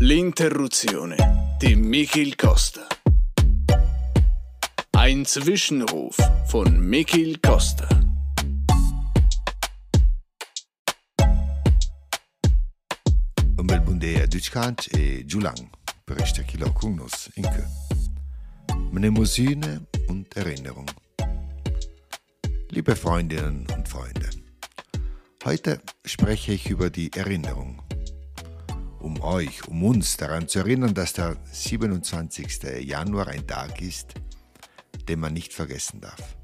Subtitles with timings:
[0.00, 2.86] L'interruzione di Michel Costa.
[4.90, 6.16] Ein Zwischenruf
[6.48, 8.03] von Michel Costa.
[14.04, 15.70] A Dutchkant e Julang,
[16.04, 17.66] berichte Kilo Kugnus, Inke.
[18.92, 20.84] Mnemosyne und Erinnerung.
[22.68, 24.28] Liebe Freundinnen und Freunde,
[25.42, 27.82] heute spreche ich über die Erinnerung.
[29.00, 32.62] Um euch, um uns daran zu erinnern, dass der 27.
[32.80, 34.12] Januar ein Tag ist,
[35.08, 36.36] den man nicht vergessen darf.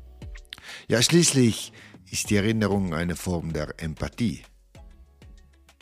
[0.88, 1.74] Ja, schließlich
[2.11, 4.45] ist die Erinnerung eine Form der Empathie,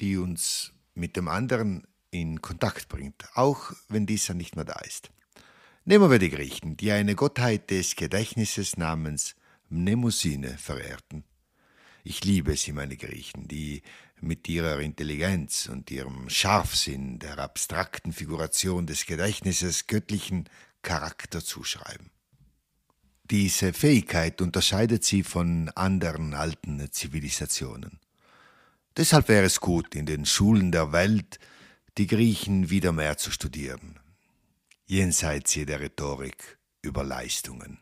[0.01, 5.11] die uns mit dem anderen in Kontakt bringt, auch wenn dieser nicht mehr da ist.
[5.85, 9.35] Nehmen wir die Griechen, die eine Gottheit des Gedächtnisses namens
[9.71, 11.25] Mnemosyne verehrten.
[12.05, 13.83] Ich liebe sie, meine Griechen, die
[14.21, 20.49] mit ihrer Intelligenz und ihrem Scharfsinn der abstrakten Figuration des Gedächtnisses göttlichen
[20.83, 22.11] Charakter zuschreiben.
[23.31, 28.01] Diese Fähigkeit unterscheidet sie von anderen alten Zivilisationen.
[28.99, 31.39] Deshalb wäre es gut, in den Schulen der Welt
[31.99, 34.01] die Griechen wieder mehr zu studieren,
[34.87, 37.79] jenseits jeder Rhetorik über Leistungen.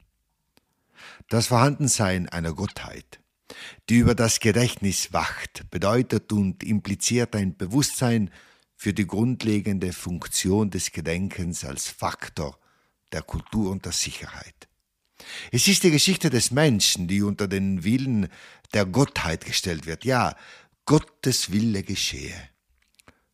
[1.30, 3.18] Das Vorhandensein einer Gottheit,
[3.88, 8.30] die über das Gedächtnis wacht, bedeutet und impliziert ein Bewusstsein
[8.76, 12.58] für die grundlegende Funktion des Gedenkens als Faktor
[13.12, 14.68] der Kultur und der Sicherheit.
[15.50, 18.28] Es ist die Geschichte des Menschen, die unter den Willen
[18.74, 20.04] der Gottheit gestellt wird.
[20.04, 20.36] Ja,
[20.86, 22.48] Gottes Wille geschehe.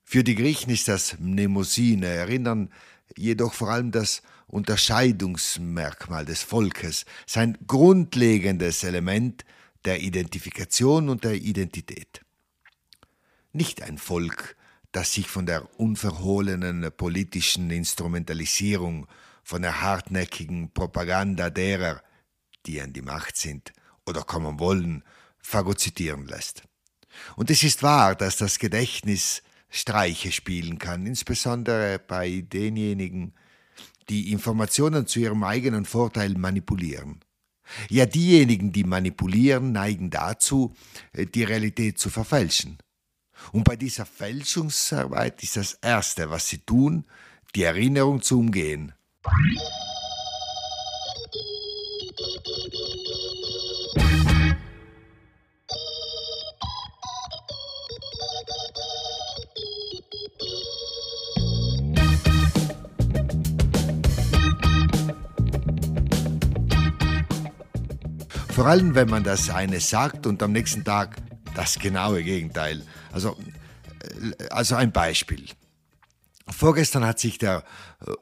[0.03, 2.73] Für die Griechen ist das Mnemosyne Erinnern
[3.15, 9.45] jedoch vor allem das Unterscheidungsmerkmal des Volkes, sein grundlegendes Element
[9.85, 12.23] der Identifikation und der Identität.
[13.53, 14.57] Nicht ein Volk,
[14.91, 19.07] das sich von der unverhohlenen politischen Instrumentalisierung,
[19.45, 22.03] von der hartnäckigen Propaganda derer,
[22.65, 23.75] die an die Macht sind
[24.07, 25.05] oder kommen wollen,
[25.43, 26.63] phagozytieren lässt.
[27.37, 33.33] Und es ist wahr, dass das Gedächtnis Streiche spielen kann, insbesondere bei denjenigen,
[34.09, 37.21] die Informationen zu ihrem eigenen Vorteil manipulieren.
[37.89, 40.75] Ja, diejenigen, die manipulieren, neigen dazu,
[41.15, 42.79] die Realität zu verfälschen.
[43.53, 47.07] Und bei dieser Fälschungsarbeit ist das Erste, was sie tun,
[47.55, 48.93] die Erinnerung zu umgehen.
[68.63, 71.17] Vor allem, wenn man das eine sagt und am nächsten Tag
[71.57, 72.87] das genaue Gegenteil.
[73.11, 73.37] Also,
[74.51, 75.47] also ein Beispiel.
[76.47, 77.65] Vorgestern hat sich der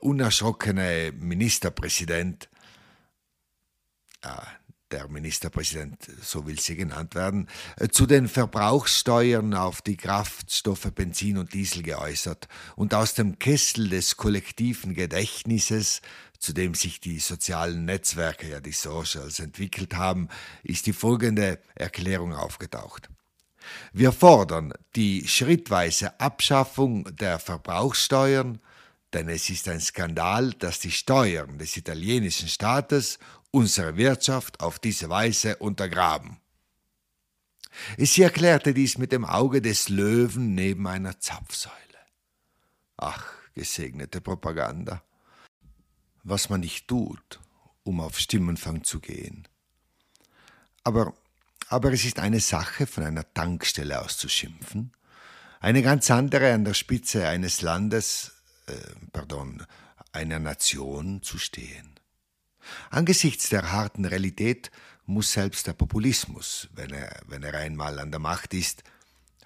[0.01, 2.49] unerschrockene Ministerpräsident,
[4.91, 7.47] der Ministerpräsident, so will sie genannt werden,
[7.91, 14.17] zu den Verbrauchssteuern auf die Kraftstoffe Benzin und Diesel geäußert und aus dem Kessel des
[14.17, 16.01] kollektiven Gedächtnisses
[16.41, 20.28] zu dem sich die sozialen Netzwerke, ja die Socials, entwickelt haben,
[20.62, 23.11] ist die folgende Erklärung aufgetaucht.
[23.93, 28.59] Wir fordern die schrittweise Abschaffung der Verbrauchssteuern,
[29.12, 33.19] denn es ist ein Skandal, dass die Steuern des italienischen Staates
[33.51, 36.39] unsere Wirtschaft auf diese Weise untergraben.
[37.99, 41.77] Sie erklärte dies mit dem Auge des Löwen neben einer Zapfsäule.
[42.97, 45.03] Ach, gesegnete Propaganda
[46.23, 47.41] was man nicht tut,
[47.83, 49.49] um auf Stimmenfang zu gehen.
[50.85, 51.15] Aber,
[51.69, 54.93] aber es ist eine Sache, von einer Tankstelle aus zu schimpfen,
[55.61, 58.33] eine ganz andere an der Spitze eines Landes,
[58.67, 58.75] äh,
[59.13, 59.65] pardon,
[60.13, 62.01] einer Nation zu stehen.
[62.91, 64.71] Angesichts der harten Realität
[65.07, 68.84] muss selbst der Populismus, wenn er, wenn er einmal an der Macht ist,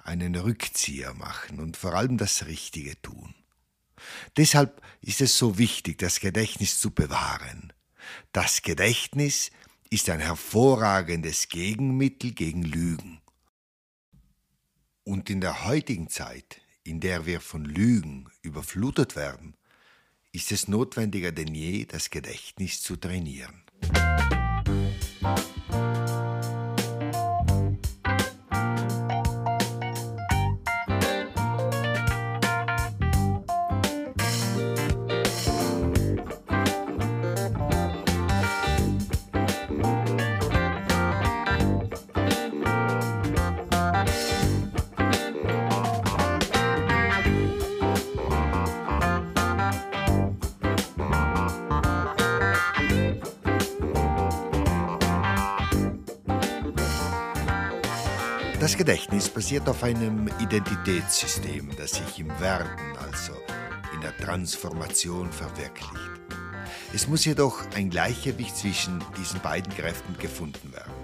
[0.03, 3.35] einen Rückzieher machen und vor allem das Richtige tun.
[4.37, 7.73] Deshalb ist es so wichtig, das Gedächtnis zu bewahren.
[8.33, 9.51] Das Gedächtnis
[9.91, 13.21] ist ein hervorragendes Gegenmittel gegen Lügen.
[15.05, 19.55] Und in der heutigen Zeit, in der wir von Lügen überflutet werden,
[20.33, 23.63] ist es notwendiger denn je, das Gedächtnis zu trainieren.
[58.65, 63.35] Das Gedächtnis basiert auf einem Identitätssystem, das sich im Werden, also
[63.93, 65.93] in der Transformation verwirklicht.
[66.95, 70.95] Es muss jedoch ein Gleichgewicht zwischen diesen beiden Kräften gefunden werden.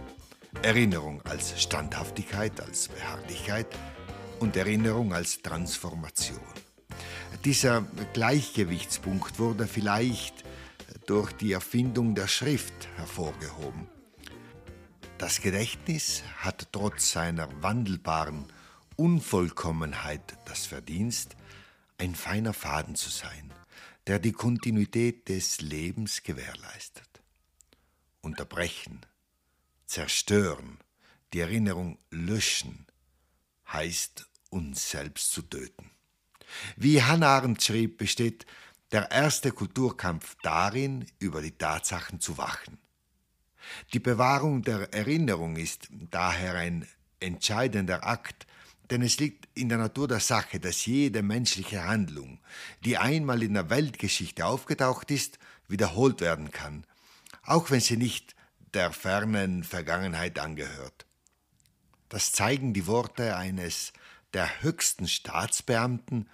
[0.63, 3.67] Erinnerung als Standhaftigkeit, als Beharrlichkeit
[4.39, 6.41] und Erinnerung als Transformation.
[7.45, 7.85] Dieser
[8.15, 10.45] Gleichgewichtspunkt wurde vielleicht
[11.05, 14.00] durch die Erfindung der Schrift hervorgehoben.
[15.21, 18.47] Das Gedächtnis hat trotz seiner wandelbaren
[18.97, 21.37] Unvollkommenheit das Verdienst,
[21.99, 23.53] ein feiner Faden zu sein,
[24.07, 27.21] der die Kontinuität des Lebens gewährleistet.
[28.23, 29.05] Unterbrechen,
[29.85, 30.79] zerstören,
[31.35, 32.87] die Erinnerung löschen,
[33.71, 35.91] heißt uns selbst zu töten.
[36.77, 38.47] Wie Hannah Arendt schrieb, besteht
[38.91, 42.79] der erste Kulturkampf darin, über die Tatsachen zu wachen.
[43.93, 46.87] Die Bewahrung der Erinnerung ist daher ein
[47.21, 48.47] entscheidender Akt,
[48.91, 52.41] denn es liegt in der Natur der Sache, dass jede menschliche Handlung,
[52.85, 55.39] die einmal in der Weltgeschichte aufgetaucht ist,
[55.69, 56.85] wiederholt werden kann,
[57.45, 58.35] auch wenn sie nicht
[58.75, 61.07] der fernen Vergangenheit angehört.
[62.09, 63.93] Das zeigen die Worte eines
[64.33, 66.29] der höchsten Staatsbeamten,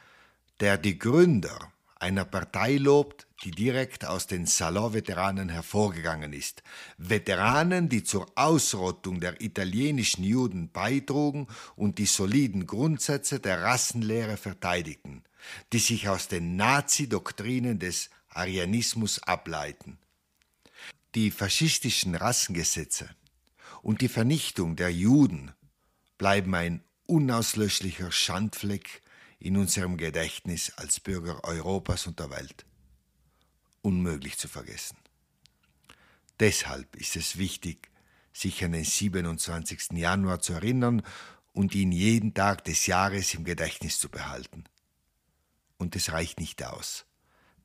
[0.60, 6.62] der die Gründer einer Partei lobt, die direkt aus den Salon-Veteranen hervorgegangen ist.
[6.98, 15.24] Veteranen, die zur Ausrottung der italienischen Juden beitrugen und die soliden Grundsätze der Rassenlehre verteidigten,
[15.72, 19.98] die sich aus den Nazi-Doktrinen des Arianismus ableiten.
[21.14, 23.08] Die faschistischen Rassengesetze
[23.80, 25.52] und die Vernichtung der Juden
[26.18, 29.00] bleiben ein unauslöschlicher Schandfleck
[29.38, 32.64] in unserem Gedächtnis als Bürger Europas und der Welt.
[33.82, 34.96] Unmöglich zu vergessen.
[36.40, 37.90] Deshalb ist es wichtig,
[38.32, 39.92] sich an den 27.
[39.92, 41.02] Januar zu erinnern
[41.52, 44.64] und ihn jeden Tag des Jahres im Gedächtnis zu behalten.
[45.78, 47.06] Und es reicht nicht aus,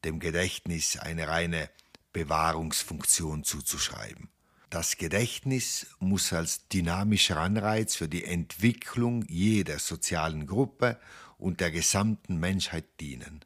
[0.06, 1.70] dem Gedächtnis eine reine
[2.14, 4.30] Bewahrungsfunktion zuzuschreiben.
[4.70, 10.98] Das Gedächtnis muss als dynamischer Anreiz für die Entwicklung jeder sozialen Gruppe
[11.42, 13.44] und der gesamten Menschheit dienen.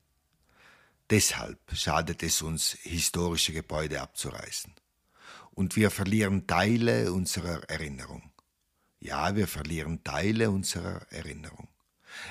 [1.10, 4.74] Deshalb schadet es uns, historische Gebäude abzureißen.
[5.52, 8.32] Und wir verlieren Teile unserer Erinnerung.
[9.00, 11.70] Ja, wir verlieren Teile unserer Erinnerung.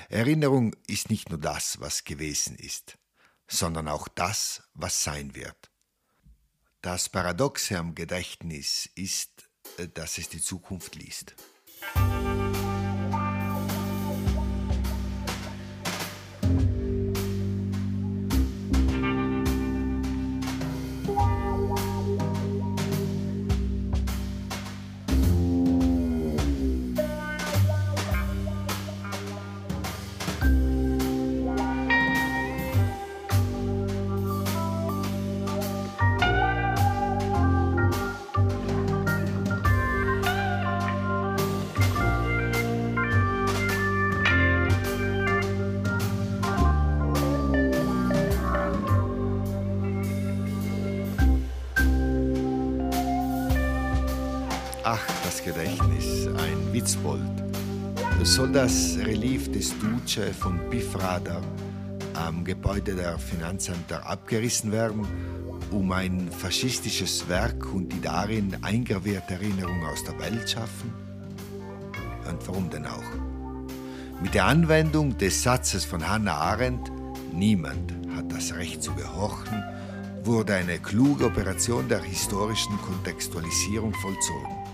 [0.09, 2.97] Erinnerung ist nicht nur das, was gewesen ist,
[3.47, 5.71] sondern auch das, was sein wird.
[6.81, 11.35] Das Paradoxe am Gedächtnis ist, äh, dass es die Zukunft liest.
[56.85, 57.21] Ein Witzbold.
[58.23, 61.41] Soll das Relief des Duce von Biffrader
[62.13, 65.05] am Gebäude der Finanzämter abgerissen werden,
[65.71, 70.93] um ein faschistisches Werk und die darin eingravierte Erinnerung aus der Welt schaffen?
[72.29, 73.03] Und warum denn auch?
[74.21, 76.91] Mit der Anwendung des Satzes von Hannah Arendt,
[77.33, 79.63] niemand hat das Recht zu gehorchen,
[80.23, 84.64] wurde eine kluge Operation der historischen Kontextualisierung vollzogen.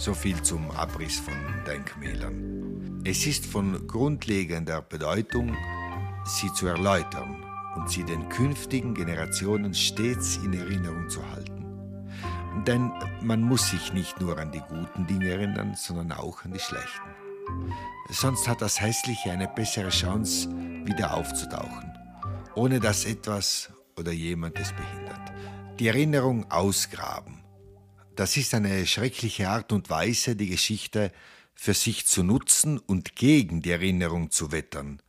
[0.00, 1.34] So viel zum Abriss von
[1.66, 3.02] Denkmälern.
[3.04, 5.54] Es ist von grundlegender Bedeutung,
[6.24, 7.44] sie zu erläutern
[7.76, 11.66] und sie den künftigen Generationen stets in Erinnerung zu halten.
[12.66, 12.90] Denn
[13.20, 17.10] man muss sich nicht nur an die guten Dinge erinnern, sondern auch an die schlechten.
[18.08, 20.48] Sonst hat das Hässliche eine bessere Chance,
[20.86, 21.92] wieder aufzutauchen,
[22.54, 25.30] ohne dass etwas oder jemand es behindert.
[25.78, 27.39] Die Erinnerung ausgraben
[28.20, 31.10] das ist eine schreckliche Art und Weise, die Geschichte
[31.54, 35.00] für sich zu nutzen und gegen die Erinnerung zu wettern.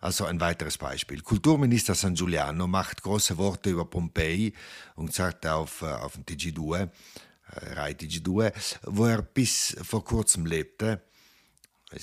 [0.00, 1.20] Also ein weiteres Beispiel.
[1.20, 4.54] Kulturminister San Giuliano macht große Worte über Pompeji
[4.94, 6.88] und sagt auf, äh, auf dem TG2, äh,
[7.74, 8.54] Rai TG2,
[8.84, 11.02] wo er bis vor kurzem lebte,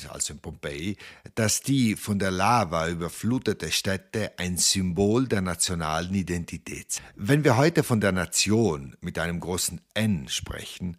[0.10, 0.98] also in Pompeji,
[1.36, 7.06] dass die von der Lava überflutete Städte ein Symbol der nationalen Identität sind.
[7.16, 10.98] Wenn wir heute von der Nation mit einem großen N sprechen,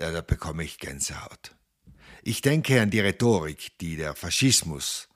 [0.00, 1.54] Ja, da bekomme ich Gänsehaut.
[2.22, 5.08] Ich denke an die Rhetorik, die der Faschismus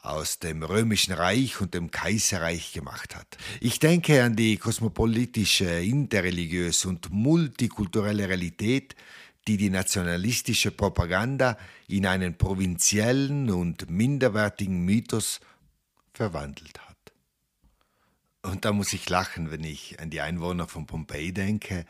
[0.00, 3.36] aus dem römischen Reich und dem Kaiserreich gemacht hat.
[3.60, 8.94] Ich denke an die kosmopolitische, interreligiöse und multikulturelle Realität,
[9.46, 11.56] die die nationalistische Propaganda
[11.88, 15.40] in einen provinziellen und minderwertigen Mythos
[16.12, 16.96] verwandelt hat.
[18.42, 21.84] Und da muss ich lachen, wenn ich an die Einwohner von Pompeji denke,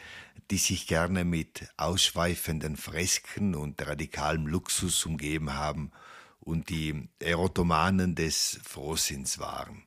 [0.50, 5.92] die sich gerne mit ausschweifenden Fresken und radikalem Luxus umgeben haben
[6.40, 9.85] und die Erotomanen des Frohsinns waren.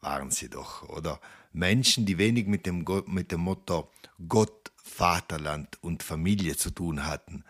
[0.00, 1.20] Waren sie doch, oder?
[1.52, 3.90] Menschen, die wenig mit dem, mit dem Motto
[4.28, 7.44] Gott, Vaterland und Familie zu tun hatten,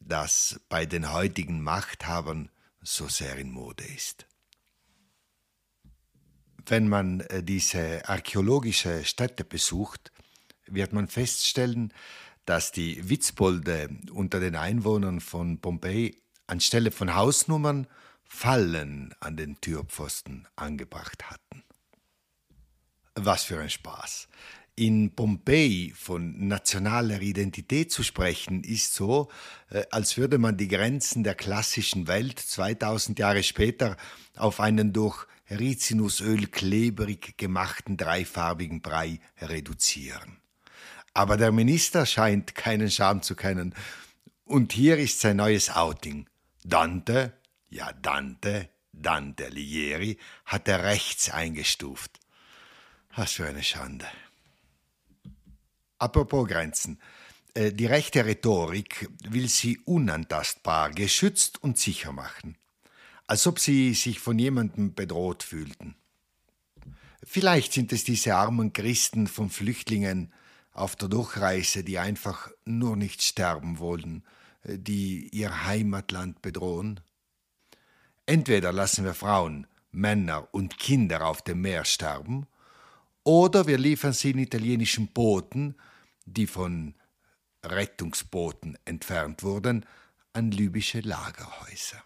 [0.00, 2.50] das bei den heutigen Machthabern
[2.82, 4.26] so sehr in Mode ist.
[6.66, 10.12] Wenn man äh, diese archäologische Stätte besucht,
[10.66, 11.92] wird man feststellen,
[12.44, 17.86] dass die Witzbolde unter den Einwohnern von Pompeji anstelle von Hausnummern
[18.24, 21.64] Fallen an den Türpfosten angebracht hatten.
[23.20, 24.28] Was für ein Spaß.
[24.76, 29.28] In Pompeji von nationaler Identität zu sprechen, ist so,
[29.70, 33.96] äh, als würde man die Grenzen der klassischen Welt 2000 Jahre später
[34.36, 40.38] auf einen durch Rizinusöl klebrig gemachten dreifarbigen Brei reduzieren.
[41.12, 43.74] Aber der Minister scheint keinen Scham zu kennen.
[44.44, 46.28] Und hier ist sein neues Outing.
[46.62, 47.32] Dante,
[47.68, 52.20] ja Dante, Dante Alighieri, hat er rechts eingestuft.
[53.18, 54.06] Was für eine Schande.
[55.98, 57.00] Apropos Grenzen.
[57.52, 62.56] Äh, die rechte Rhetorik will sie unantastbar, geschützt und sicher machen,
[63.26, 65.96] als ob sie sich von jemandem bedroht fühlten.
[67.24, 70.32] Vielleicht sind es diese armen Christen von Flüchtlingen
[70.72, 74.22] auf der Durchreise, die einfach nur nicht sterben wollen,
[74.62, 77.00] die ihr Heimatland bedrohen?
[78.26, 82.46] Entweder lassen wir Frauen, Männer und Kinder auf dem Meer sterben,
[83.28, 85.74] oder wir liefern sie in italienischen Booten,
[86.24, 86.94] die von
[87.62, 89.84] Rettungsbooten entfernt wurden,
[90.32, 92.02] an libysche Lagerhäuser.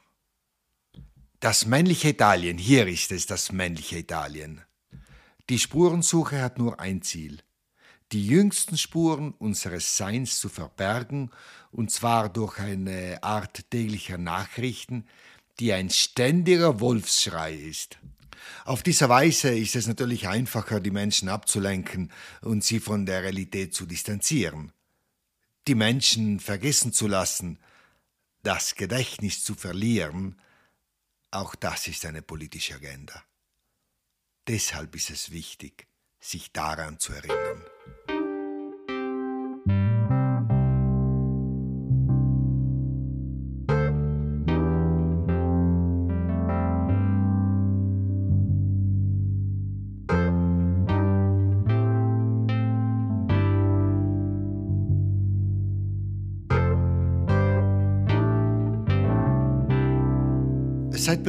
[1.39, 4.63] Das männliche Italien, hier ist es das männliche Italien.
[5.49, 7.39] Die Spurensuche hat nur ein Ziel,
[8.11, 11.31] die jüngsten Spuren unseres Seins zu verbergen,
[11.71, 15.07] und zwar durch eine Art täglicher Nachrichten,
[15.61, 17.99] die ein ständiger Wolfsschrei ist.
[18.65, 23.75] Auf diese Weise ist es natürlich einfacher, die Menschen abzulenken und sie von der Realität
[23.75, 24.73] zu distanzieren.
[25.69, 27.59] Die Menschen vergessen zu lassen,
[28.43, 30.41] das Gedächtnis zu verlieren,
[31.31, 33.23] auch das ist eine politische Agenda.
[34.49, 35.87] Deshalb ist es wichtig,
[36.21, 37.65] sich daran zu erinnern.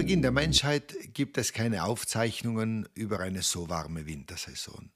[0.04, 4.92] Beginn der Menschheit gibt es keine Aufzeichnungen über eine so warme Wintersaison.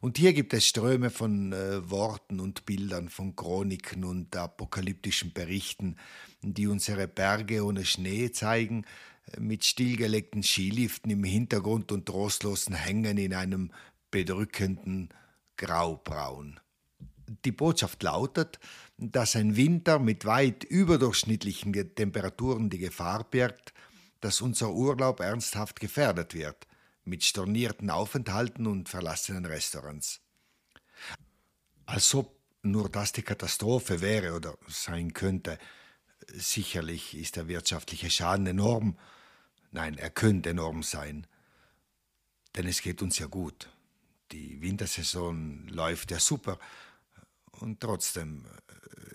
[0.00, 5.96] Und hier gibt es Ströme von äh, Worten und Bildern, von Chroniken und apokalyptischen Berichten,
[6.40, 8.84] die unsere Berge ohne Schnee zeigen,
[9.32, 13.72] äh, mit stillgelegten Skiliften im Hintergrund und trostlosen Hängen in einem
[14.12, 15.08] bedrückenden
[15.56, 16.60] Graubraun.
[17.44, 18.60] Die Botschaft lautet,
[18.98, 23.72] dass ein Winter mit weit überdurchschnittlichen Temperaturen die Gefahr birgt,
[24.26, 26.66] dass unser Urlaub ernsthaft gefährdet wird,
[27.04, 30.20] mit stornierten Aufenthalten und verlassenen Restaurants.
[31.84, 35.60] Als ob nur das die Katastrophe wäre oder sein könnte.
[36.26, 38.98] Sicherlich ist der wirtschaftliche Schaden enorm.
[39.70, 41.28] Nein, er könnte enorm sein.
[42.56, 43.70] Denn es geht uns ja gut.
[44.32, 46.58] Die Wintersaison läuft ja super.
[47.52, 48.44] Und trotzdem,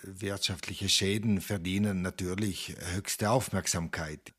[0.03, 4.31] wirtschaftliche Schäden verdienen natürlich höchste Aufmerksamkeit.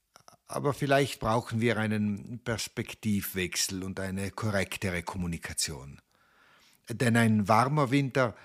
[0.52, 5.98] Aber vielleicht brauchen wir einen Perspektivwechsel und eine korrektere Kommunikation.
[6.90, 8.36] Denn ein warmer Winter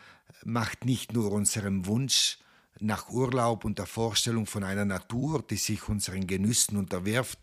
[0.46, 2.38] macht nicht nur unserem Wunsch
[2.80, 7.40] nach Urlaub und der Vorstellung von einer Natur, die sich unseren Genüssen unterwirft,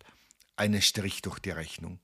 [0.56, 1.98] einen Strich durch die Rechnung.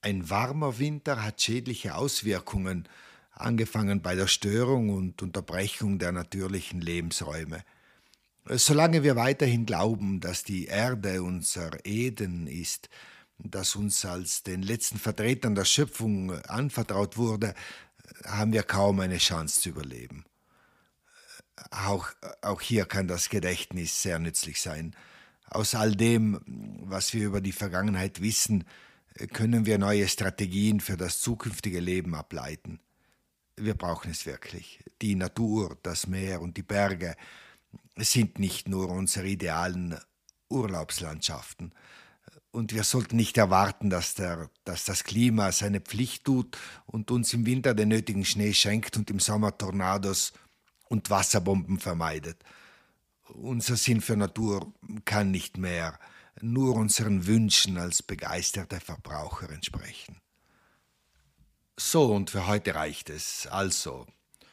[0.00, 2.88] Ein warmer Winter hat schädliche Auswirkungen
[3.30, 7.62] angefangen bei der Störung und Unterbrechung der natürlichen Lebensräume.
[8.50, 12.88] Solange wir weiterhin glauben, dass die Erde unser Eden ist,
[13.38, 17.54] das uns als den letzten Vertretern der Schöpfung anvertraut wurde,
[18.24, 20.24] haben wir kaum eine Chance zu überleben.
[21.70, 22.08] Auch,
[22.40, 24.96] auch hier kann das Gedächtnis sehr nützlich sein.
[25.50, 28.64] Aus all dem, was wir über die Vergangenheit wissen,
[29.32, 32.80] können wir neue Strategien für das zukünftige Leben ableiten.
[33.56, 34.80] Wir brauchen es wirklich.
[35.02, 37.16] Die Natur, das Meer und die Berge
[37.96, 39.98] sind nicht nur unsere idealen
[40.48, 41.72] Urlaubslandschaften.
[42.50, 46.56] Und wir sollten nicht erwarten, dass, der, dass das Klima seine Pflicht tut
[46.86, 50.32] und uns im Winter den nötigen Schnee schenkt und im Sommer Tornados
[50.88, 52.42] und Wasserbomben vermeidet.
[53.34, 54.72] Unser Sinn für Natur
[55.04, 55.98] kann nicht mehr
[56.40, 60.20] nur unseren Wünschen als begeisterte Verbraucher entsprechen.
[61.76, 63.46] So, und für heute reicht es.
[63.46, 64.06] Also,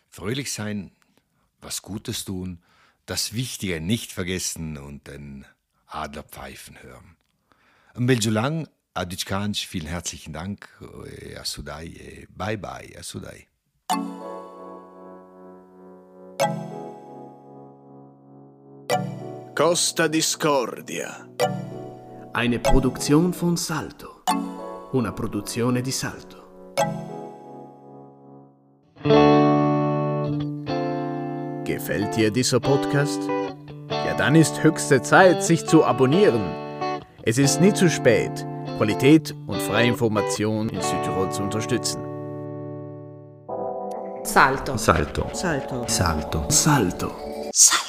[0.09, 0.91] fröhlich sein,
[1.61, 2.61] was Gutes tun,
[3.05, 5.45] das Wichtige nicht vergessen und den
[5.87, 7.17] Adler pfeifen hören.
[7.95, 10.67] Mbeljulang, Aditschkanj, vielen herzlichen Dank.
[11.39, 13.47] Asudai, bye bye, Asudai.
[19.55, 21.27] Costa Discordia.
[22.33, 24.23] Eine Produktion von Salto.
[24.91, 26.73] Una produzione di Salto.
[31.85, 33.21] Gefällt dir dieser Podcast?
[33.91, 36.41] Ja, dann ist höchste Zeit, sich zu abonnieren.
[37.21, 38.43] Es ist nie zu spät,
[38.77, 42.01] Qualität und freie Information in Südtirol zu unterstützen.
[44.23, 44.77] Salto.
[44.77, 45.29] Salto.
[45.33, 45.85] Salto.
[45.87, 46.45] Salto.
[46.49, 47.11] Salto.
[47.51, 47.84] Salto.